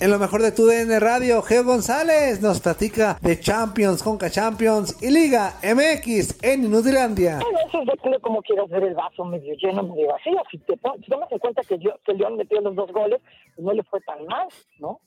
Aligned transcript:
En 0.00 0.12
lo 0.12 0.20
mejor 0.20 0.42
de 0.42 0.52
tu 0.52 0.64
DN 0.64 1.00
Radio, 1.00 1.42
Geo 1.42 1.64
González 1.64 2.40
nos 2.40 2.60
platica 2.60 3.18
de 3.20 3.40
Champions, 3.40 4.00
Conca 4.00 4.30
Champions 4.30 5.02
y 5.02 5.10
Liga 5.10 5.54
MX 5.64 6.40
en 6.44 6.66
Inutilandia. 6.66 7.40
Bueno, 7.40 7.58
eso 7.66 7.80
depende 7.84 8.20
como 8.20 8.40
quieras 8.42 8.68
ver 8.68 8.84
el 8.84 8.94
vaso, 8.94 9.24
medio 9.24 9.54
lleno, 9.56 9.82
medio 9.82 10.06
vacío. 10.06 10.40
Si 10.52 10.58
te 10.58 10.76
tomas 10.76 11.32
en 11.32 11.38
cuenta 11.40 11.62
que, 11.62 11.78
yo, 11.78 11.98
que 12.04 12.14
León 12.14 12.36
metió 12.36 12.60
los 12.60 12.76
dos 12.76 12.92
goles, 12.92 13.20
pues 13.56 13.66
no 13.66 13.72
le 13.72 13.82
fue 13.82 14.00
tan 14.02 14.24
mal, 14.26 14.46
¿no? 14.78 15.00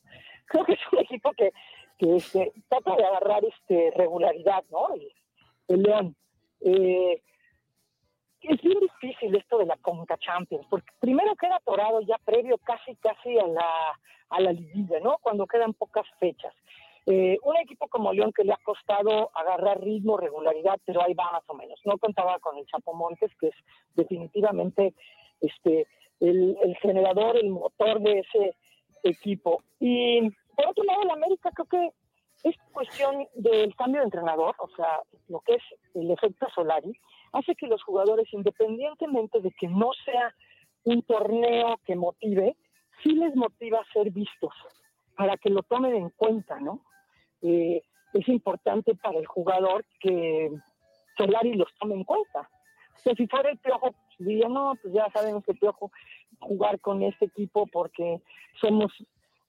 Creo 0.48 0.66
que 0.66 0.74
es 0.74 0.80
un 0.92 1.00
equipo 1.00 1.32
que, 1.38 1.54
que 1.98 2.18
este, 2.18 2.52
trata 2.68 2.94
de 2.94 3.06
agarrar 3.06 3.46
este 3.46 3.92
regularidad, 3.96 4.66
¿no? 4.72 4.88
El, 5.70 5.84
León. 5.84 6.18
Eh, 6.60 7.22
es 8.50 8.62
bien 8.62 8.80
difícil 8.80 9.36
esto 9.36 9.58
de 9.58 9.66
la 9.66 9.78
Conca 9.78 10.18
Champions, 10.18 10.66
porque 10.70 10.92
primero 11.00 11.36
queda 11.36 11.58
atorado 11.58 12.02
ya 12.02 12.18
previo 12.24 12.58
casi 12.60 12.96
casi 12.96 13.38
a 13.38 13.48
la, 13.48 14.00
a 14.30 14.40
la 14.40 14.52
liguilla, 14.52 15.00
¿no? 15.00 15.18
Cuando 15.22 15.46
quedan 15.46 15.74
pocas 15.74 16.06
fechas. 16.20 16.54
Eh, 17.08 17.38
un 17.44 17.58
equipo 17.58 17.88
como 17.88 18.14
León 18.14 18.32
que 18.32 18.44
le 18.44 18.54
ha 18.54 18.60
costado 18.64 19.32
agarrar 19.34 19.82
ritmo, 19.82 20.18
regularidad, 20.18 20.80
pero 20.86 21.02
ahí 21.02 21.14
va 21.14 21.32
más 21.32 21.44
o 21.48 21.56
menos. 21.56 21.80
No 21.86 21.98
contaba 21.98 22.38
con 22.40 22.58
el 22.58 22.66
Chapo 22.68 22.94
Montes, 22.94 23.32
que 23.40 23.48
es 23.48 23.56
definitivamente 23.96 24.94
este 25.40 25.88
el, 26.20 26.56
el 26.62 26.78
generador, 26.78 27.38
el 27.38 27.50
motor 27.50 28.00
de 28.02 28.20
ese 28.20 28.56
equipo. 29.04 29.64
Y 29.80 30.30
por 30.56 30.68
otro 30.68 30.84
lado, 30.84 31.02
el 31.02 31.10
América 31.10 31.50
creo 31.52 31.66
que 31.66 31.92
es 32.44 32.56
cuestión 32.72 33.28
del 33.36 33.76
cambio 33.76 34.02
de 34.02 34.06
entrenador, 34.06 34.56
o 34.60 34.68
sea, 34.76 35.00
lo 35.28 35.40
que 35.42 35.56
es 35.56 35.64
el 35.94 36.10
efecto 36.12 36.48
Solari, 36.54 36.94
hace 37.32 37.56
que 37.56 37.68
los 37.68 37.84
jugadores, 37.84 38.28
independientemente 38.34 39.40
de 39.42 39.52
que 39.52 39.68
no 39.68 39.92
sea 40.06 40.34
un 40.84 41.02
torneo 41.04 41.80
que 41.86 41.96
motive, 41.96 42.56
sí 43.04 43.14
les 43.14 43.36
motiva 43.36 43.80
a 43.80 43.94
ser 43.94 44.12
vistos, 44.12 44.54
para 45.16 45.38
que 45.38 45.50
lo 45.50 45.64
tomen 45.64 45.96
en 45.96 46.10
cuenta, 46.10 46.60
¿no? 46.60 46.82
Eh, 47.42 47.82
es 48.14 48.28
importante 48.28 48.96
para 48.96 49.20
el 49.20 49.26
jugador 49.26 49.86
que 50.00 50.52
Solari 51.18 51.54
los 51.54 51.74
tome 51.80 51.96
en 51.96 52.04
cuenta. 52.04 52.50
O 53.06 53.16
si 53.16 53.28
fuera 53.28 53.50
el 53.50 53.58
Piojo, 53.58 53.92
pues, 53.92 54.28
diría, 54.28 54.50
no, 54.50 54.74
pues 54.82 54.94
ya 54.94 55.10
sabemos 55.12 55.44
que 55.46 55.54
Piojo 55.54 55.92
jugar 56.40 56.80
con 56.80 57.02
este 57.04 57.26
equipo 57.26 57.68
porque 57.68 58.22
somos 58.60 58.92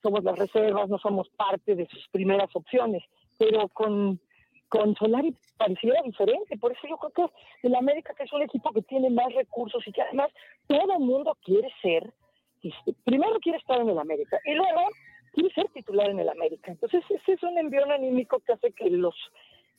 somos 0.03 0.25
las 0.25 0.37
reservas, 0.37 0.89
no 0.89 0.99
somos 0.99 1.29
parte 1.31 1.77
de 1.77 1.87
sus 1.87 2.09
primeras 2.09 2.51
opciones, 2.55 3.05
pero 3.39 3.69
con 3.69 4.21
con 4.73 4.97
Solari 4.97 5.37
pareciera 5.59 6.01
diferente, 6.03 6.57
por 6.57 6.73
eso 6.73 6.81
yo 6.89 6.97
creo 6.97 7.29
que 7.29 7.69
el 7.69 7.75
América 7.75 8.15
que 8.17 8.23
es 8.23 8.33
un 8.33 8.41
equipo 8.41 8.73
que 8.73 8.81
tiene 8.81 9.11
más 9.11 9.31
recursos 9.35 9.87
y 9.87 9.93
que 9.93 10.01
además 10.01 10.31
todo 10.67 10.95
el 10.95 11.01
mundo 11.01 11.37
quiere 11.45 11.69
ser, 11.83 12.11
primero 13.05 13.39
quiere 13.43 13.59
estar 13.59 13.79
en 13.83 13.91
el 13.91 13.99
América 13.99 14.39
y 14.47 14.55
luego 14.55 14.81
quiere 15.35 15.53
ser 15.55 15.69
titular 15.75 16.09
en 16.09 16.21
el 16.21 16.29
América. 16.31 16.71
Entonces 16.71 17.05
ese 17.11 17.33
es 17.33 17.43
un 17.43 17.59
envión 17.59 17.93
anímico 17.93 18.41
que 18.41 18.55
hace 18.55 18.73
que 18.73 18.89
los 18.89 19.15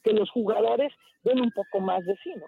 que 0.04 0.14
los 0.14 0.30
jugadores 0.30 0.94
den 1.24 1.42
un 1.42 1.50
poco 1.50 1.80
más 1.80 2.06
de 2.06 2.16
sí, 2.24 2.32
¿no? 2.36 2.46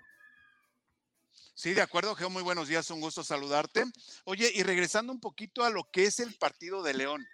Sí, 1.55 1.73
de 1.73 1.81
acuerdo, 1.81 2.13
Geo, 2.13 2.29
muy 2.29 2.43
buenos 2.43 2.67
días, 2.67 2.91
un 2.91 3.01
gusto 3.01 3.23
saludarte. 3.23 3.85
Oye, 4.25 4.51
y 4.53 4.61
regresando 4.61 5.11
un 5.11 5.19
poquito 5.19 5.63
a 5.63 5.71
lo 5.71 5.85
que 5.91 6.03
es 6.03 6.19
el 6.19 6.35
partido 6.35 6.83
de 6.83 6.93
León, 6.93 7.25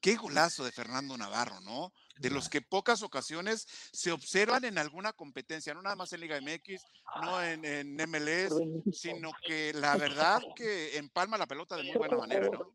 qué 0.00 0.16
golazo 0.16 0.64
de 0.64 0.72
Fernando 0.72 1.16
Navarro, 1.16 1.60
¿no? 1.60 1.92
de 2.18 2.30
los 2.30 2.48
que 2.48 2.60
pocas 2.60 3.02
ocasiones 3.02 3.66
se 3.92 4.12
observan 4.12 4.64
en 4.64 4.78
alguna 4.78 5.12
competencia, 5.12 5.74
no 5.74 5.82
nada 5.82 5.96
más 5.96 6.12
en 6.12 6.20
Liga 6.20 6.40
MX, 6.40 6.84
no 7.22 7.42
en, 7.42 7.64
en 7.64 7.96
MLS, 8.08 8.54
sino 8.92 9.30
que 9.44 9.72
la 9.74 9.96
verdad 9.96 10.40
que 10.54 10.96
empalma 10.96 11.38
la 11.38 11.46
pelota 11.46 11.76
de 11.76 11.84
muy 11.84 11.96
buena 11.96 12.16
manera, 12.16 12.48
¿no? 12.50 12.72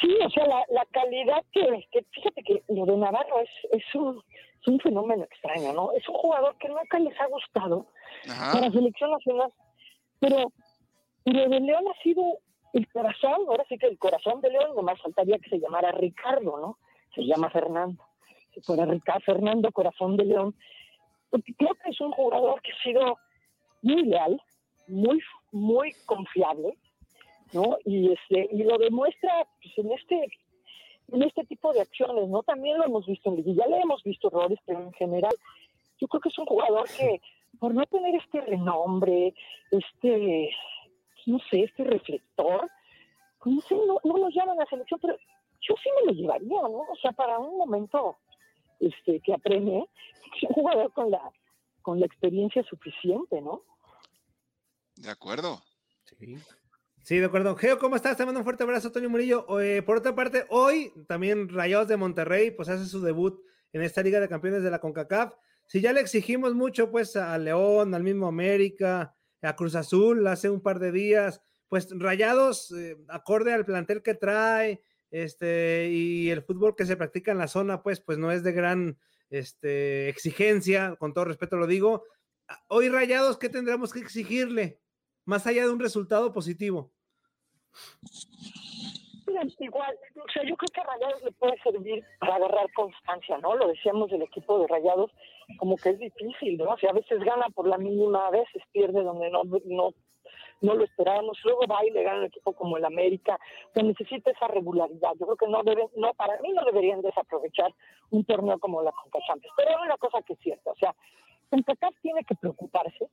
Sí, 0.00 0.14
o 0.24 0.30
sea, 0.30 0.46
la, 0.46 0.62
la 0.68 0.84
calidad 0.86 1.42
que, 1.52 1.62
que, 1.90 2.04
fíjate 2.10 2.42
que 2.42 2.62
lo 2.68 2.84
de 2.84 2.96
Navarro 2.98 3.40
es, 3.40 3.50
es, 3.72 3.94
un, 3.94 4.22
es 4.60 4.68
un 4.68 4.78
fenómeno 4.80 5.24
extraño, 5.24 5.72
¿no? 5.72 5.92
Es 5.92 6.06
un 6.06 6.16
jugador 6.16 6.56
que 6.58 6.68
nunca 6.68 6.98
les 6.98 7.18
ha 7.18 7.26
gustado 7.26 7.86
para 8.26 8.60
la 8.60 8.70
selección 8.70 9.10
nacional, 9.10 9.52
pero, 10.18 10.52
pero 11.24 11.48
de 11.48 11.60
León 11.60 11.84
ha 11.88 12.02
sido 12.02 12.40
el 12.72 12.88
corazón, 12.88 13.40
ahora 13.48 13.64
sí 13.68 13.78
que 13.78 13.86
el 13.86 13.98
corazón 13.98 14.40
de 14.40 14.50
León, 14.50 14.74
nomás 14.74 15.00
faltaría 15.00 15.38
que 15.38 15.50
se 15.50 15.60
llamara 15.60 15.92
Ricardo, 15.92 16.58
¿no? 16.58 16.78
Se 17.14 17.22
llama 17.22 17.50
Fernando. 17.50 18.04
Si 18.54 18.60
fuera 18.60 18.84
Ricardo, 18.84 19.20
Fernando 19.20 19.70
Corazón 19.72 20.16
de 20.16 20.24
León, 20.24 20.54
porque 21.30 21.54
creo 21.54 21.74
que 21.74 21.90
es 21.90 22.00
un 22.00 22.12
jugador 22.12 22.60
que 22.62 22.72
ha 22.72 22.82
sido 22.82 23.18
muy 23.82 24.04
leal, 24.04 24.40
muy, 24.88 25.20
muy 25.52 25.92
confiable, 26.06 26.76
¿no? 27.52 27.78
Y 27.84 28.12
este, 28.12 28.48
y 28.52 28.62
lo 28.64 28.78
demuestra 28.78 29.46
pues, 29.62 29.78
en 29.78 29.92
este 29.92 30.28
en 31.12 31.22
este 31.22 31.44
tipo 31.44 31.72
de 31.72 31.80
acciones, 31.80 32.28
¿no? 32.28 32.42
También 32.42 32.78
lo 32.78 32.84
hemos 32.84 33.04
visto 33.06 33.30
en 33.30 33.42
ya 33.54 33.66
le 33.66 33.80
hemos 33.80 34.02
visto 34.04 34.28
errores, 34.28 34.58
pero 34.64 34.80
en 34.80 34.92
general 34.92 35.34
yo 35.98 36.06
creo 36.06 36.20
que 36.20 36.28
es 36.28 36.38
un 36.38 36.46
jugador 36.46 36.88
que 36.96 37.20
por 37.58 37.74
no 37.74 37.84
tener 37.86 38.14
este 38.14 38.40
renombre, 38.42 39.34
este 39.70 40.50
no 41.26 41.38
sé, 41.50 41.64
este 41.64 41.84
reflector, 41.84 42.70
no 43.44 43.60
sé, 43.62 43.74
no, 43.74 43.98
no 44.04 44.16
lo 44.16 44.28
llaman 44.30 44.56
a 44.58 44.64
la 44.64 44.70
selección, 44.70 45.00
pero 45.00 45.16
yo 45.60 45.74
sí 45.82 45.88
me 46.00 46.12
lo 46.12 46.18
llevaría, 46.18 46.62
¿no? 46.62 46.80
O 46.80 46.96
sea, 47.00 47.12
para 47.12 47.38
un 47.38 47.56
momento 47.56 48.18
este, 48.78 49.20
que 49.20 49.32
apremie, 49.32 49.86
un 50.48 50.54
jugador 50.54 50.92
con 50.92 51.10
la, 51.10 51.30
con 51.82 52.00
la 52.00 52.06
experiencia 52.06 52.62
suficiente, 52.64 53.40
¿no? 53.40 53.62
De 54.96 55.10
acuerdo. 55.10 55.62
Sí. 56.04 56.36
Sí, 57.02 57.16
de 57.16 57.26
acuerdo. 57.26 57.56
Geo, 57.56 57.78
¿cómo 57.78 57.96
estás? 57.96 58.16
Te 58.16 58.24
mando 58.24 58.40
un 58.40 58.44
fuerte 58.44 58.62
abrazo, 58.62 58.92
Toño 58.92 59.08
Murillo. 59.08 59.60
Eh, 59.60 59.82
por 59.82 59.96
otra 59.96 60.14
parte, 60.14 60.44
hoy 60.50 60.92
también 61.08 61.48
Rayados 61.48 61.88
de 61.88 61.96
Monterrey, 61.96 62.50
pues 62.50 62.68
hace 62.68 62.84
su 62.84 63.00
debut 63.00 63.40
en 63.72 63.82
esta 63.82 64.02
Liga 64.02 64.20
de 64.20 64.28
Campeones 64.28 64.62
de 64.62 64.70
la 64.70 64.80
CONCACAF. 64.80 65.34
Si 65.66 65.80
ya 65.80 65.92
le 65.92 66.00
exigimos 66.00 66.54
mucho, 66.54 66.90
pues 66.90 67.16
a 67.16 67.36
León, 67.38 67.94
al 67.94 68.02
mismo 68.02 68.26
América, 68.26 69.14
a 69.42 69.56
Cruz 69.56 69.74
Azul 69.74 70.26
hace 70.26 70.50
un 70.50 70.60
par 70.60 70.78
de 70.78 70.92
días, 70.92 71.42
pues 71.68 71.88
Rayados, 71.90 72.72
eh, 72.72 72.96
acorde 73.08 73.52
al 73.52 73.64
plantel 73.64 74.02
que 74.02 74.14
trae, 74.14 74.82
este, 75.10 75.88
y 75.90 76.30
el 76.30 76.42
fútbol 76.42 76.76
que 76.76 76.86
se 76.86 76.96
practica 76.96 77.32
en 77.32 77.38
la 77.38 77.48
zona, 77.48 77.82
pues, 77.82 78.00
pues 78.00 78.18
no 78.18 78.30
es 78.30 78.42
de 78.42 78.52
gran 78.52 78.98
este, 79.30 80.08
exigencia, 80.08 80.96
con 80.96 81.12
todo 81.12 81.24
respeto 81.24 81.56
lo 81.56 81.66
digo. 81.66 82.04
Hoy 82.68 82.88
Rayados, 82.88 83.38
¿qué 83.38 83.48
tendremos 83.48 83.92
que 83.92 84.00
exigirle? 84.00 84.80
Más 85.24 85.46
allá 85.46 85.62
de 85.62 85.70
un 85.70 85.80
resultado 85.80 86.32
positivo. 86.32 86.92
Igual, 89.58 89.96
o 90.16 90.32
sea, 90.32 90.42
yo 90.44 90.56
creo 90.56 90.68
que 90.74 90.82
Rayados 90.82 91.22
le 91.22 91.32
puede 91.32 91.56
servir 91.62 92.04
para 92.18 92.34
agarrar 92.34 92.66
constancia, 92.74 93.38
¿no? 93.38 93.56
Lo 93.56 93.68
decíamos 93.68 94.10
del 94.10 94.22
equipo 94.22 94.58
de 94.58 94.66
Rayados, 94.66 95.10
como 95.58 95.76
que 95.76 95.90
es 95.90 95.98
difícil, 95.98 96.58
¿no? 96.58 96.70
O 96.70 96.78
sea, 96.78 96.90
a 96.90 96.94
veces 96.94 97.20
gana 97.20 97.46
por 97.54 97.66
la 97.66 97.78
mínima, 97.78 98.26
a 98.26 98.30
veces 98.30 98.62
pierde 98.72 99.02
donde 99.02 99.30
no, 99.30 99.42
no, 99.44 99.90
no 100.60 100.74
lo 100.74 100.84
esperábamos, 100.84 101.38
luego 101.44 101.62
va 101.70 101.84
y 101.84 101.90
le 101.90 102.02
gana 102.02 102.20
un 102.20 102.24
equipo 102.26 102.52
como 102.52 102.76
el 102.76 102.84
América, 102.84 103.38
que 103.74 103.82
necesita 103.82 104.30
esa 104.30 104.48
regularidad. 104.48 105.12
Yo 105.18 105.26
creo 105.26 105.36
que 105.36 105.48
no 105.48 105.62
deben, 105.62 105.88
no, 105.96 106.12
para 106.14 106.40
mí 106.40 106.52
no 106.52 106.64
deberían 106.64 107.02
desaprovechar 107.02 107.72
un 108.10 108.24
torneo 108.24 108.58
como 108.58 108.82
la 108.82 108.92
Conca 108.92 109.18
Pero 109.56 109.70
hay 109.70 109.86
una 109.86 109.96
cosa 109.96 110.22
que 110.22 110.34
es 110.34 110.38
cierta, 110.40 110.70
o 110.70 110.76
sea, 110.76 110.94
CONCACAF 111.50 111.94
tiene 112.00 112.24
que 112.24 112.34
preocuparse 112.36 113.08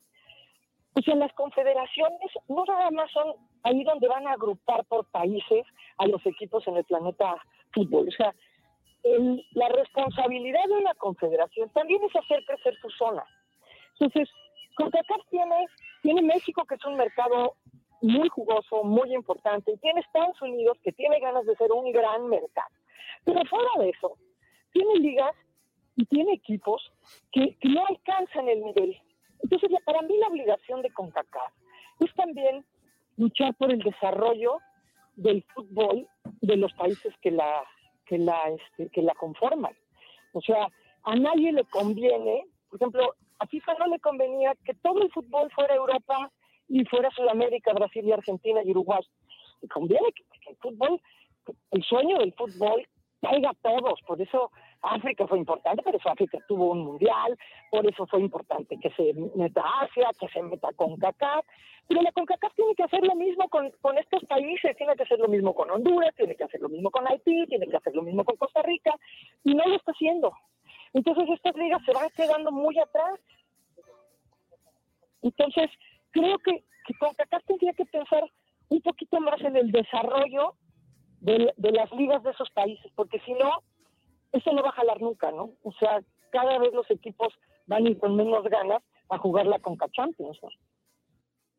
pues 0.97 1.09
en 1.09 1.19
las 1.19 1.31
confederaciones 1.33 2.31
no 2.47 2.65
nada 2.65 2.89
más 2.89 3.11
son 3.11 3.35
ahí 3.61 3.83
donde 3.83 4.07
van 4.07 4.25
a 4.25 4.31
agrupar 4.31 4.83
por 4.85 5.05
países 5.11 5.63
a 5.99 6.07
los 6.07 6.25
equipos 6.25 6.67
en 6.67 6.75
el 6.75 6.85
planeta 6.85 7.35
fútbol. 7.71 8.07
O 8.07 8.11
sea, 8.11 8.33
la 9.51 9.69
responsabilidad 9.69 10.63
de 10.67 10.73
una 10.73 10.93
confederación 10.95 11.69
también 11.69 12.01
es 12.03 12.15
hacer 12.15 12.43
crecer 12.45 12.75
su 12.81 12.89
zona. 12.91 13.23
Entonces, 13.99 14.29
CONCACAF 14.75 15.21
tiene, 15.29 15.65
tiene 16.01 16.21
México, 16.21 16.65
que 16.65 16.75
es 16.75 16.85
un 16.85 16.95
mercado 16.95 17.55
muy 18.01 18.29
jugoso, 18.29 18.83
muy 18.83 19.13
importante, 19.13 19.71
y 19.71 19.77
tiene 19.77 20.01
Estados 20.01 20.39
Unidos, 20.41 20.77
que 20.83 20.91
tiene 20.91 21.19
ganas 21.19 21.45
de 21.45 21.55
ser 21.55 21.71
un 21.71 21.91
gran 21.91 22.27
mercado. 22.27 22.69
Pero 23.23 23.41
fuera 23.45 23.69
de 23.79 23.89
eso, 23.89 24.17
tiene 24.71 24.95
ligas 24.99 25.35
y 25.95 26.05
tiene 26.05 26.33
equipos 26.33 26.91
que, 27.31 27.57
que 27.59 27.69
no 27.69 27.83
alcanzan 27.87 28.47
el 28.49 28.61
nivel 28.63 29.01
entonces, 29.43 29.69
para 29.85 30.01
mí 30.01 30.17
la 30.17 30.27
obligación 30.27 30.81
de 30.81 30.91
CONCACAF 30.91 31.53
es 31.99 32.13
también 32.15 32.65
luchar 33.17 33.53
por 33.55 33.71
el 33.71 33.79
desarrollo 33.79 34.59
del 35.15 35.43
fútbol 35.53 36.07
de 36.41 36.57
los 36.57 36.73
países 36.73 37.13
que 37.21 37.31
la 37.31 37.63
que 38.07 38.17
la 38.17 38.39
este, 38.49 38.89
que 38.89 39.01
la 39.01 39.13
conforman. 39.15 39.75
O 40.33 40.41
sea, 40.41 40.67
a 41.03 41.15
nadie 41.15 41.51
le 41.51 41.63
conviene, 41.65 42.45
por 42.69 42.79
ejemplo, 42.79 43.15
a 43.39 43.47
FIFA 43.47 43.73
no 43.75 43.87
le 43.87 43.99
convenía 43.99 44.53
que 44.65 44.73
todo 44.75 45.01
el 45.01 45.11
fútbol 45.11 45.51
fuera 45.51 45.75
Europa 45.75 46.31
y 46.67 46.83
fuera 46.85 47.11
Sudamérica, 47.11 47.73
Brasil 47.73 48.05
y 48.05 48.11
Argentina 48.11 48.61
y 48.63 48.71
Uruguay. 48.71 49.01
Le 49.61 49.67
conviene 49.69 50.11
que, 50.13 50.23
que 50.39 50.49
el 50.51 50.57
fútbol, 50.57 51.01
el 51.71 51.83
sueño 51.83 52.19
del 52.19 52.33
fútbol 52.33 52.87
caiga 53.21 53.49
a 53.49 53.53
todos, 53.61 53.99
por 54.05 54.21
eso 54.21 54.51
África 54.81 55.27
fue 55.27 55.39
importante, 55.39 55.81
por 55.81 55.95
eso 55.95 56.09
África 56.09 56.37
tuvo 56.47 56.71
un 56.71 56.85
mundial, 56.85 57.37
por 57.71 57.85
eso 57.87 58.05
fue 58.07 58.21
importante 58.21 58.77
que 58.79 58.89
se 58.91 59.13
meta 59.35 59.63
Asia, 59.81 60.09
que 60.19 60.27
se 60.27 60.41
meta 60.41 60.69
CONCACAF, 60.75 61.45
pero 61.87 62.01
la 62.01 62.11
CONCACAF 62.11 62.53
tiene 62.53 62.75
que 62.75 62.83
hacer 62.83 63.03
lo 63.03 63.15
mismo 63.15 63.47
con, 63.49 63.71
con 63.81 63.97
estos 63.97 64.23
países, 64.25 64.75
tiene 64.77 64.95
que 64.95 65.03
hacer 65.03 65.19
lo 65.19 65.27
mismo 65.27 65.53
con 65.55 65.71
Honduras, 65.71 66.13
tiene 66.15 66.35
que 66.35 66.43
hacer 66.43 66.61
lo 66.61 66.69
mismo 66.69 66.91
con 66.91 67.07
Haití, 67.07 67.45
tiene 67.47 67.67
que 67.67 67.77
hacer 67.77 67.95
lo 67.95 68.03
mismo 68.03 68.23
con 68.23 68.35
Costa 68.35 68.61
Rica, 68.61 68.93
y 69.43 69.55
no 69.55 69.63
lo 69.65 69.75
está 69.75 69.91
haciendo. 69.91 70.33
Entonces 70.93 71.29
estas 71.29 71.55
ligas 71.55 71.81
se 71.85 71.93
van 71.93 72.09
quedando 72.15 72.51
muy 72.51 72.77
atrás. 72.79 73.19
Entonces, 75.21 75.69
creo 76.11 76.37
que, 76.39 76.63
que 76.85 76.93
CONCACAF 76.99 77.43
tendría 77.45 77.73
que 77.73 77.85
pensar 77.85 78.23
un 78.69 78.81
poquito 78.81 79.19
más 79.19 79.41
en 79.41 79.55
el 79.55 79.71
desarrollo 79.71 80.55
de, 81.21 81.53
las 81.57 81.91
ligas 81.91 82.23
de 82.23 82.31
esos 82.31 82.49
países, 82.51 82.91
porque 82.95 83.19
si 83.25 83.33
no, 83.33 83.63
eso 84.31 84.51
no 84.51 84.63
va 84.63 84.69
a 84.69 84.73
jalar 84.73 85.01
nunca, 85.01 85.31
¿no? 85.31 85.53
O 85.63 85.71
sea, 85.73 86.01
cada 86.31 86.57
vez 86.59 86.73
los 86.73 86.89
equipos 86.91 87.33
van 87.65 87.85
a 87.85 87.89
ir 87.89 87.97
con 87.97 88.15
menos 88.15 88.43
ganas 88.45 88.83
a 89.09 89.17
jugar 89.17 89.45
la 89.45 89.59
Conca 89.59 89.87
Champions, 89.91 90.37
¿no? 90.41 90.49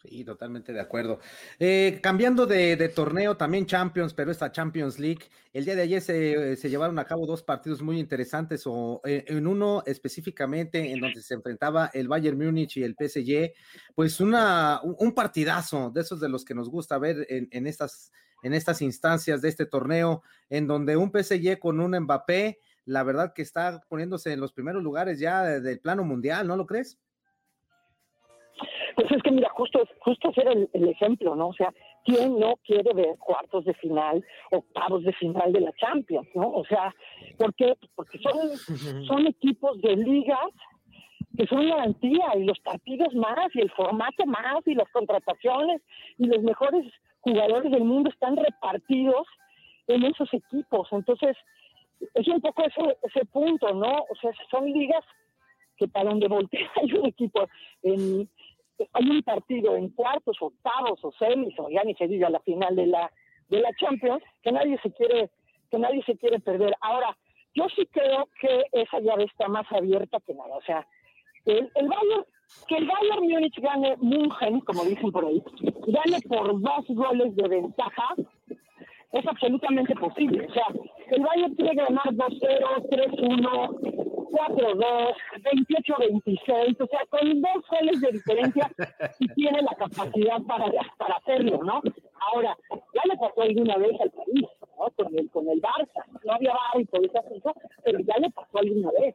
Sí, 0.02 0.25
totalmente 0.25 0.72
de 0.72 0.81
acuerdo. 0.81 1.19
Eh, 1.58 1.99
cambiando 2.00 2.46
de, 2.46 2.76
torneo, 2.90 3.37
también 3.37 3.66
Champions, 3.66 4.14
pero 4.14 4.31
esta 4.31 4.52
Champions 4.52 5.00
League, 5.00 5.25
el 5.52 5.64
día 5.64 5.75
de 5.75 5.82
ayer 5.82 6.00
se, 6.00 6.69
llevaron 6.69 7.00
a 7.00 7.05
cabo 7.05 7.26
dos 7.26 7.43
partidos 7.43 7.82
muy 7.82 7.99
interesantes, 7.99 8.62
o 8.66 9.00
en, 9.02 9.25
en, 9.26 9.46
uno 9.49 9.82
específicamente 9.87 10.93
en 10.93 11.00
donde 11.00 11.20
se 11.20 11.34
enfrentaba 11.34 11.90
el 11.93 12.06
Bayern 12.06 12.38
Múnich 12.38 12.76
y 12.76 12.84
el 12.84 12.94
PSG, 12.94 13.52
pues 13.96 14.20
una, 14.20 14.81
un 14.84 15.12
partidazo 15.14 15.90
de 15.90 16.02
esos 16.02 16.20
de 16.20 16.28
los 16.28 16.44
que 16.44 16.55
nos 16.55 16.70
gusta 16.70 16.96
ver 16.99 17.26
en, 17.28 17.49
en 17.50 17.66
estas 17.66 18.12
en 18.43 18.55
estas 18.55 18.82
instancias 18.82 19.43
de 19.43 19.49
este 19.49 19.67
torneo, 19.67 20.23
en 20.50 20.67
donde 20.67 20.96
un 20.96 21.11
PSG 21.11 21.58
con 21.58 21.81
un 21.81 21.99
Mbappé, 21.99 22.58
la 22.85 23.02
verdad 23.02 23.32
que 23.35 23.43
está 23.43 23.82
poniéndose 23.88 24.32
en 24.32 24.40
los 24.40 24.52
primeros 24.52 24.82
lugares 24.82 25.20
ya 25.20 25.43
del 25.43 25.81
plano 25.81 26.05
mundial, 26.05 26.46
¿no 26.46 26.56
lo 26.56 26.67
crees? 26.67 26.99
Pues 28.96 29.12
es 29.12 29.23
que 29.23 29.31
mira, 29.31 29.49
justo, 29.50 29.81
justo 30.00 30.32
ser 30.32 30.49
el, 30.49 30.69
el, 30.73 30.88
ejemplo, 30.88 31.37
¿no? 31.37 31.49
O 31.49 31.55
sea, 31.55 31.73
¿quién 32.05 32.38
no 32.40 32.56
quiere 32.64 32.93
ver 32.94 33.17
cuartos 33.19 33.64
de 33.64 33.75
final, 33.75 34.25
octavos 34.50 35.05
de 35.05 35.12
final 35.12 35.52
de 35.52 35.61
la 35.61 35.73
Champions, 35.75 36.29
¿no? 36.34 36.50
O 36.50 36.64
sea, 36.64 36.93
¿por 37.37 37.55
qué? 37.55 37.76
Porque 37.94 38.19
son, 38.19 38.56
son 39.06 39.26
equipos 39.26 39.81
de 39.82 39.94
ligas 39.94 40.50
que 41.37 41.46
son 41.46 41.69
garantía 41.69 42.25
y 42.37 42.44
los 42.44 42.58
partidos 42.58 43.14
más 43.14 43.55
y 43.55 43.61
el 43.61 43.70
formato 43.70 44.26
más 44.26 44.67
y 44.67 44.75
las 44.75 44.88
contrataciones 44.91 45.81
y 46.17 46.26
los 46.26 46.43
mejores 46.43 46.84
jugadores 47.28 47.70
del 47.70 47.84
mundo 47.84 48.10
están 48.10 48.36
repartidos 48.36 49.26
en 49.86 50.04
esos 50.04 50.32
equipos. 50.32 50.88
Entonces, 50.92 51.36
es 52.14 52.28
un 52.28 52.40
poco 52.40 52.62
ese, 52.64 52.96
ese 53.02 53.25
punto, 53.26 53.72
¿no? 53.75 54.04
O 54.08 54.14
sea, 54.20 54.30
son 54.50 54.70
ligas 54.70 55.04
que 55.76 55.88
para 55.88 56.10
donde 56.10 56.28
voltea 56.28 56.70
hay 56.82 56.92
un 56.92 57.06
equipo, 57.06 57.48
en, 57.82 58.28
hay 58.92 59.10
un 59.10 59.22
partido 59.22 59.76
en 59.76 59.88
cuartos, 59.90 60.36
octavos 60.40 61.02
o 61.02 61.12
semis, 61.12 61.58
o 61.58 61.69
ya 61.70 61.82
ni 61.84 61.94
se 61.94 62.08
diga 62.08 62.30
la 62.30 62.40
final 62.40 62.76
de 62.76 62.86
la, 62.86 63.10
de 63.48 63.60
la 63.60 63.70
Champions, 63.74 64.22
que 64.42 64.52
nadie 64.52 64.78
se 64.82 64.92
quiere, 64.92 65.31
que 65.70 65.78
nadie 65.78 66.02
se 66.04 66.16
quiere 66.16 66.40
perder. 66.40 66.74
Ahora, 66.81 67.16
yo 67.54 67.66
sí 67.74 67.86
creo 67.86 68.28
que 68.40 68.64
esa 68.72 69.00
llave 69.00 69.24
está 69.24 69.48
más 69.48 69.66
abierta 69.72 70.20
que 70.20 70.34
nada. 70.34 70.56
O 70.56 70.62
sea, 70.62 70.86
el, 71.44 71.70
el 71.74 71.88
Bayern 71.88 72.24
que 72.66 72.76
el 72.76 72.86
Bayern 72.86 73.28
Múnich 73.28 73.60
gane 73.60 73.96
München, 73.98 74.60
como 74.60 74.84
dicen 74.84 75.10
por 75.12 75.24
ahí, 75.24 75.42
gane 75.86 76.20
por 76.28 76.60
dos 76.60 76.84
goles 76.88 77.34
de 77.36 77.48
ventaja, 77.48 78.14
es 79.12 79.26
absolutamente 79.26 79.94
posible. 79.94 80.46
O 80.46 80.52
sea, 80.52 80.66
el 81.10 81.22
Bayern 81.22 81.56
tiene 81.56 81.74
ganar 81.74 82.04
2-0, 82.04 82.88
3-1, 82.90 84.08
4-2, 84.28 85.14
28-26, 85.42 86.80
o 86.80 86.86
sea, 86.86 87.00
con 87.08 87.40
dos 87.40 87.64
goles 87.70 88.00
de 88.00 88.12
diferencia 88.12 88.70
y 89.18 89.28
tiene 89.28 89.62
la 89.62 89.74
capacidad 89.74 90.40
para, 90.42 90.66
para 90.98 91.14
hacerlo, 91.14 91.60
¿no? 91.64 91.80
Ahora, 92.32 92.56
ya 92.70 93.02
le 93.04 93.16
pasó 93.16 93.42
alguna 93.42 93.76
vez 93.78 94.00
al 94.00 94.10
país, 94.10 94.46
¿no? 94.78 94.90
Con 94.96 95.18
el, 95.18 95.30
con 95.30 95.48
el 95.48 95.60
Barça, 95.62 96.04
no 96.24 96.32
había 96.32 96.52
bar 96.52 96.80
y 96.80 96.84
todo 96.86 97.02
eso, 97.02 97.54
pero 97.84 97.98
ya 98.00 98.18
le 98.18 98.30
pasó 98.30 98.58
alguna 98.58 98.90
vez. 99.00 99.14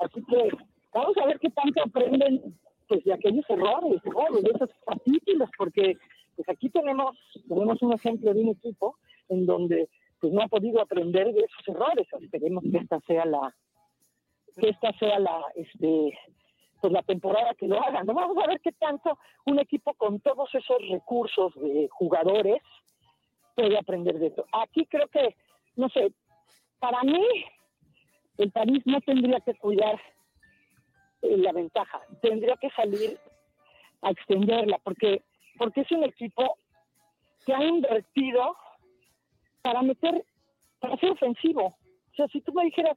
Así 0.00 0.24
que 0.24 0.50
vamos 0.94 1.16
a 1.18 1.26
ver 1.26 1.38
qué 1.38 1.49
tanto 1.62 1.82
aprenden 1.82 2.58
pues 2.88 3.04
de 3.04 3.12
aquellos 3.12 3.48
errores, 3.48 4.00
errores 4.04 4.42
de 4.42 4.50
esos 4.50 4.70
capítulos, 4.84 5.48
porque 5.56 5.96
pues 6.36 6.48
aquí 6.48 6.70
tenemos, 6.70 7.16
tenemos 7.48 7.80
un 7.82 7.92
ejemplo 7.92 8.34
de 8.34 8.40
un 8.40 8.48
equipo 8.48 8.96
en 9.28 9.46
donde 9.46 9.88
pues 10.20 10.32
no 10.32 10.42
ha 10.42 10.48
podido 10.48 10.80
aprender 10.80 11.32
de 11.32 11.40
esos 11.40 11.68
errores. 11.68 12.06
Esperemos 12.20 12.64
que 12.70 12.78
esta 12.78 13.00
sea 13.00 13.24
la, 13.24 13.54
que 14.58 14.68
esta 14.70 14.92
sea 14.98 15.18
la, 15.18 15.40
este, 15.54 16.18
pues 16.80 16.92
la 16.92 17.02
temporada 17.02 17.54
que 17.54 17.68
lo 17.68 17.80
hagan. 17.82 18.06
Vamos 18.06 18.36
a 18.42 18.48
ver 18.48 18.60
qué 18.60 18.72
tanto 18.72 19.18
un 19.46 19.58
equipo 19.58 19.94
con 19.94 20.20
todos 20.20 20.54
esos 20.54 20.78
recursos 20.90 21.54
de 21.56 21.88
jugadores 21.90 22.60
puede 23.54 23.78
aprender 23.78 24.18
de 24.18 24.28
esto. 24.28 24.46
Aquí 24.52 24.86
creo 24.86 25.08
que, 25.08 25.36
no 25.76 25.88
sé, 25.90 26.12
para 26.78 27.02
mí 27.02 27.24
el 28.38 28.50
París 28.50 28.82
no 28.86 29.00
tendría 29.00 29.40
que 29.40 29.54
cuidar 29.54 30.00
la 31.22 31.52
ventaja. 31.52 32.00
Tendría 32.22 32.56
que 32.56 32.70
salir 32.70 33.18
a 34.02 34.10
extenderla, 34.10 34.78
porque, 34.82 35.22
porque 35.58 35.82
es 35.82 35.92
un 35.92 36.04
equipo 36.04 36.56
que 37.44 37.54
ha 37.54 37.62
invertido 37.62 38.56
para 39.62 39.82
meter, 39.82 40.24
para 40.78 40.96
ser 40.96 41.10
ofensivo. 41.10 41.66
O 41.66 42.14
sea, 42.16 42.26
si 42.28 42.40
tú 42.40 42.52
me 42.52 42.64
dijeras, 42.64 42.96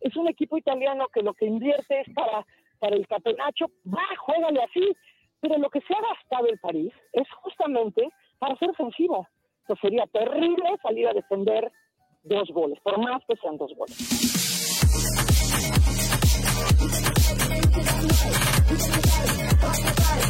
es 0.00 0.16
un 0.16 0.28
equipo 0.28 0.56
italiano 0.56 1.06
que 1.12 1.22
lo 1.22 1.34
que 1.34 1.46
invierte 1.46 2.00
es 2.00 2.14
para, 2.14 2.46
para 2.78 2.96
el 2.96 3.06
capenacho, 3.06 3.66
va, 3.86 4.04
juégale 4.18 4.62
así. 4.62 4.96
Pero 5.40 5.58
lo 5.58 5.70
que 5.70 5.80
se 5.80 5.94
ha 5.94 6.00
gastado 6.00 6.46
el 6.48 6.58
París 6.58 6.92
es 7.12 7.30
justamente 7.42 8.08
para 8.38 8.56
ser 8.56 8.70
ofensivo. 8.70 9.26
Entonces 9.62 9.80
sería 9.82 10.06
terrible 10.06 10.76
salir 10.82 11.08
a 11.08 11.12
defender 11.12 11.70
dos 12.22 12.50
goles, 12.50 12.78
por 12.80 12.98
más 12.98 13.22
que 13.26 13.36
sean 13.36 13.56
dos 13.56 13.72
goles. 13.74 14.29
Bye. 18.00 20.29